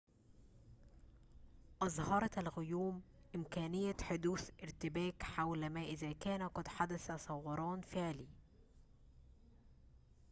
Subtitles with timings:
[1.81, 3.01] أظهرت الغيوم
[3.35, 8.27] إمكانية حدوث ارتباك حول ما إذا كان قد حدث ثوران فعلي